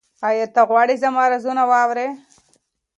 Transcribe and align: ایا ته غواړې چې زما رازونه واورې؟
ایا 0.27 0.45
ته 0.53 0.61
غواړې 0.69 0.95
چې 0.97 1.01
زما 1.03 1.23
رازونه 1.31 1.63
واورې؟ 1.71 2.07